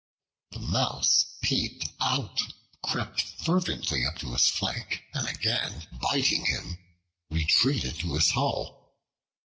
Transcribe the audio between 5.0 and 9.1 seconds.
and again biting him, retreated to his hole.